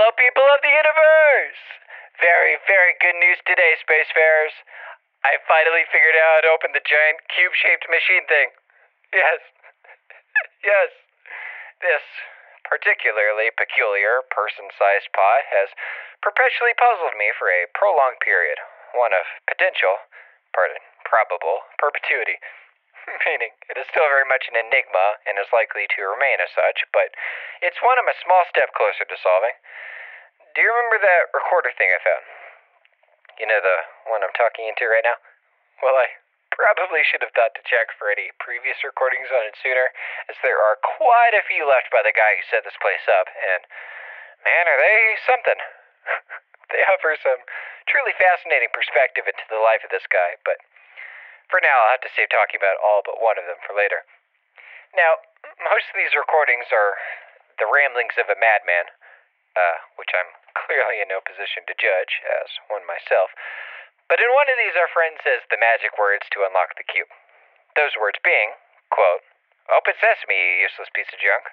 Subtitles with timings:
[0.00, 1.60] Hello, people of the universe!
[2.24, 4.56] Very, very good news today, Spacefarers.
[5.28, 8.48] I finally figured out how to open the giant cube shaped machine thing.
[9.12, 9.44] Yes.
[10.72, 10.88] yes.
[11.84, 12.00] This
[12.64, 15.68] particularly peculiar person sized pot has
[16.24, 18.56] perpetually puzzled me for a prolonged period,
[18.96, 20.00] one of potential,
[20.56, 22.40] pardon, probable perpetuity.
[23.26, 26.84] Meaning, it is still very much an enigma and is likely to remain as such,
[26.92, 27.14] but
[27.60, 29.56] it's one I'm a small step closer to solving.
[30.54, 32.24] Do you remember that recorder thing I found?
[33.38, 33.78] You know, the
[34.10, 35.16] one I'm talking into right now?
[35.80, 36.10] Well, I
[36.52, 39.94] probably should have thought to check for any previous recordings on it sooner,
[40.28, 43.30] as there are quite a few left by the guy who set this place up,
[43.32, 43.64] and
[44.44, 45.60] man, are they something.
[46.74, 47.40] they offer some
[47.88, 50.60] truly fascinating perspective into the life of this guy, but
[51.50, 54.06] for now, I'll have to save talking about all but one of them for later.
[54.94, 55.22] Now,
[55.62, 56.98] most of these recordings are
[57.58, 58.90] the ramblings of a madman,
[59.54, 60.30] uh, which I'm
[60.66, 63.30] clearly in no position to judge, as one myself.
[64.10, 67.10] But in one of these, our friend says the magic words to unlock the cube.
[67.78, 68.58] Those words being,
[68.90, 69.22] quote,
[69.70, 71.46] Open sesame, you useless piece of junk,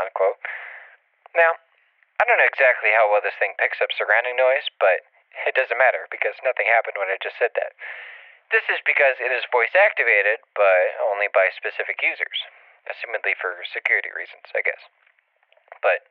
[0.00, 0.40] unquote.
[1.36, 1.60] Now,
[2.16, 5.04] I don't know exactly how well this thing picks up surrounding noise, but
[5.44, 7.76] it doesn't matter because nothing happened when I just said that.
[8.48, 12.48] This is because it is voice activated, but only by specific users,
[12.88, 14.80] assumedly for security reasons, I guess.
[15.84, 16.08] But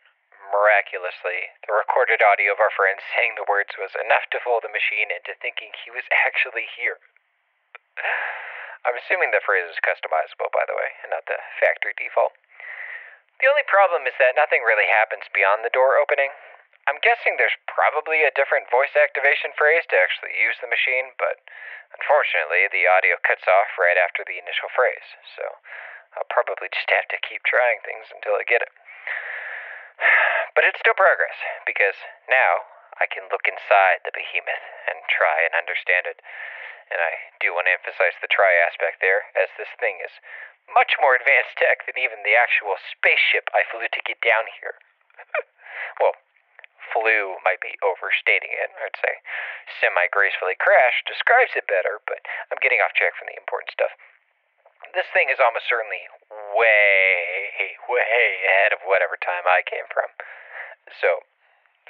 [0.53, 4.69] miraculously, the recorded audio of our friend saying the words was enough to fool the
[4.69, 7.01] machine into thinking he was actually here.
[8.85, 12.37] I'm assuming the phrase is customizable, by the way, and not the factory default.
[13.41, 16.29] The only problem is that nothing really happens beyond the door opening,
[16.87, 21.43] I'm guessing there's probably a different voice activation phrase to actually use the machine, but
[21.91, 25.03] unfortunately, the audio cuts off right after the initial phrase,
[25.35, 25.43] so
[26.15, 28.71] I'll probably just have to keep trying things until I get it.
[30.55, 31.37] But it's still progress,
[31.69, 31.93] because
[32.25, 32.65] now
[32.97, 36.17] I can look inside the behemoth and try and understand it.
[36.89, 40.17] And I do want to emphasize the try aspect there, as this thing is
[40.73, 44.81] much more advanced tech than even the actual spaceship I flew to get down here.
[47.43, 48.69] might be overstating it.
[48.81, 49.21] I'd say
[49.79, 53.93] semi gracefully crashed describes it better, but I'm getting off track from the important stuff.
[54.95, 56.05] This thing is almost certainly
[56.55, 60.07] way, way ahead of whatever time I came from.
[61.01, 61.25] So,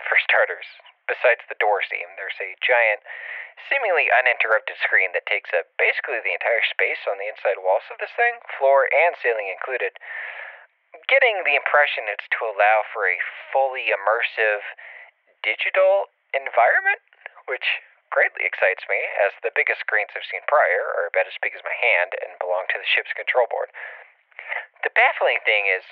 [0.01, 0.65] for starters,
[1.05, 3.05] besides the door seam, there's a giant,
[3.69, 8.01] seemingly uninterrupted screen that takes up basically the entire space on the inside walls of
[8.01, 9.93] this thing, floor and ceiling included
[11.05, 13.21] getting the impression it's to allow for a
[13.53, 14.63] fully immersive
[15.43, 17.01] digital environment,
[17.49, 17.65] which
[18.09, 21.63] greatly excites me, as the biggest screens I've seen prior are about as big as
[21.63, 23.69] my hand and belong to the ship's control board.
[24.85, 25.83] The baffling thing is,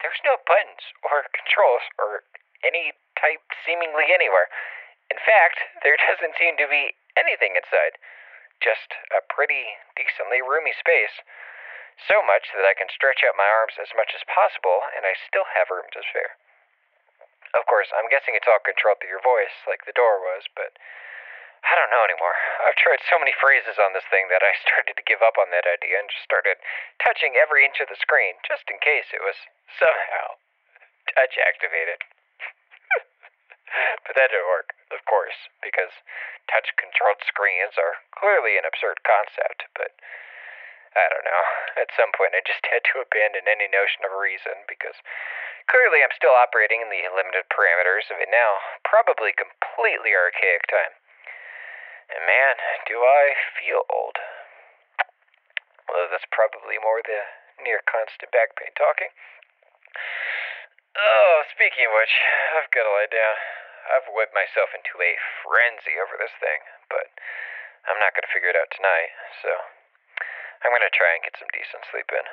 [0.00, 2.24] there's no buttons or controls or
[2.64, 4.48] any type seemingly anywhere.
[5.12, 8.00] In fact, there doesn't seem to be anything inside,
[8.64, 11.20] just a pretty decently roomy space.
[12.08, 15.12] So much that I can stretch out my arms as much as possible, and I
[15.28, 16.40] still have room to spare.
[17.54, 20.78] Of course, I'm guessing it's all controlled through your voice, like the door was, but
[21.66, 22.38] I don't know anymore.
[22.64, 25.50] I've tried so many phrases on this thing that I started to give up on
[25.50, 26.56] that idea and just started
[27.02, 29.36] touching every inch of the screen, just in case it was
[29.76, 30.38] somehow
[31.14, 32.00] touch activated.
[34.06, 35.92] but that didn't work, of course, because
[36.48, 39.92] touch controlled screens are clearly an absurd concept, but
[40.96, 41.44] I don't know.
[41.78, 44.98] At some point, I just had to abandon any notion of reason because
[45.70, 50.94] clearly I'm still operating in the limited parameters of a now probably completely archaic time.
[52.10, 52.58] And man,
[52.90, 54.18] do I feel old.
[55.86, 57.22] Although that's probably more the
[57.62, 59.14] near constant back pain talking.
[60.98, 62.14] Oh, speaking of which,
[62.58, 63.36] I've got to lie down.
[63.94, 67.10] I've whipped myself into a frenzy over this thing, but
[67.86, 69.10] I'm not going to figure it out tonight,
[69.42, 69.50] so
[70.60, 72.26] I'm going to try and get some decent sleep in.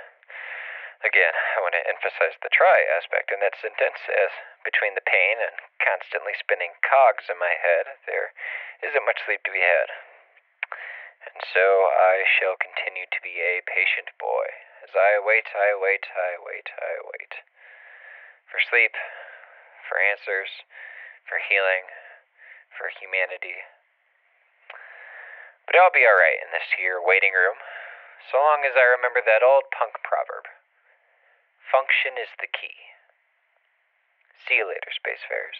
[1.06, 4.34] Again, I want to emphasize the try aspect in that sentence, as
[4.66, 8.34] between the pain and constantly spinning cogs in my head, there
[8.82, 9.94] isn't much sleep to be had.
[11.29, 11.64] And so
[11.94, 14.47] I shall continue to be a patient boy,
[14.82, 17.32] as I wait, I wait, I wait, I wait.
[18.50, 18.97] For sleep,
[19.85, 20.50] for answers,
[21.30, 21.88] for healing,
[22.73, 23.64] for humanity.
[25.70, 27.59] But I'll be alright in this here waiting room
[28.31, 30.49] so long as I remember that old punk proverb
[31.67, 32.75] function is the key.
[34.47, 35.59] See you later, Spacefarers.